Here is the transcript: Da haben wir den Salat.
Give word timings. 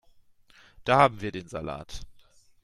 Da 0.83 0.97
haben 0.97 1.21
wir 1.21 1.31
den 1.31 1.47
Salat. 1.47 2.07